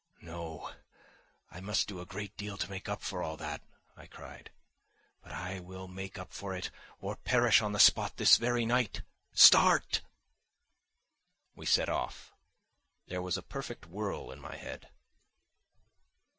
"No, 0.23 0.71
I 1.51 1.59
must 1.59 1.87
do 1.87 1.99
a 2.01 2.07
great 2.07 2.35
deal 2.35 2.57
to 2.57 2.69
make 2.71 2.89
up 2.89 3.03
for 3.03 3.21
all 3.21 3.37
that," 3.37 3.61
I 3.95 4.07
cried. 4.07 4.49
"But 5.21 5.31
I 5.31 5.59
will 5.59 5.87
make 5.87 6.17
up 6.17 6.33
for 6.33 6.55
it 6.55 6.71
or 6.99 7.15
perish 7.17 7.61
on 7.61 7.71
the 7.71 7.79
spot 7.79 8.17
this 8.17 8.37
very 8.37 8.65
night. 8.65 9.03
Start!" 9.35 10.01
We 11.53 11.67
set 11.67 11.87
off. 11.87 12.33
There 13.09 13.21
was 13.21 13.37
a 13.37 13.43
perfect 13.43 13.85
whirl 13.85 14.31
in 14.31 14.39
my 14.39 14.55
head. 14.55 14.89